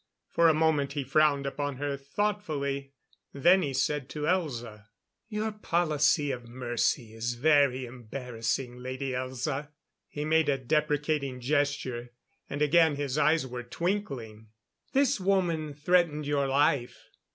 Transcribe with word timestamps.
For 0.31 0.47
a 0.49 0.53
moment 0.55 0.93
he 0.93 1.03
frowned 1.03 1.45
upon 1.45 1.75
her 1.75 1.95
thoughtfully; 1.95 2.93
then 3.33 3.61
he 3.61 3.71
said 3.71 4.09
to 4.09 4.21
Elza: 4.23 4.87
"Your 5.29 5.51
policy 5.51 6.31
of 6.31 6.47
mercy 6.49 7.13
is 7.13 7.35
very 7.35 7.85
embarrassing, 7.85 8.79
Lady 8.79 9.11
Elza." 9.11 9.69
He 10.07 10.25
made 10.25 10.49
a 10.49 10.57
deprecating 10.57 11.39
gesture, 11.39 12.13
and 12.49 12.63
again 12.63 12.95
his 12.95 13.19
eyes 13.19 13.45
were 13.45 13.61
twinkling. 13.61 14.47
"This 14.91 15.19
woman 15.19 15.75
threatened 15.75 16.25
your 16.25 16.47
life. 16.47 17.11